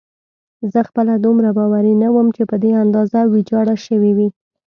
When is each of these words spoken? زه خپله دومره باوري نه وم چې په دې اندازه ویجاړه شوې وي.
زه 0.71 0.79
خپله 0.89 1.13
دومره 1.25 1.49
باوري 1.57 1.93
نه 2.03 2.07
وم 2.13 2.27
چې 2.35 2.43
په 2.49 2.55
دې 2.63 2.71
اندازه 2.83 3.19
ویجاړه 3.25 3.75
شوې 3.85 4.11
وي. 4.17 4.29